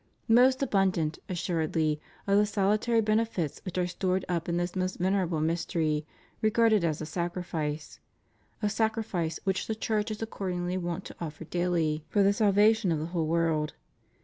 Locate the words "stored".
3.85-4.25